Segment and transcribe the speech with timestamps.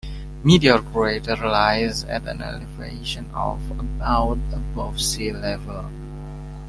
[0.43, 5.85] Meteor Crater lies at an elevation of about above sea level.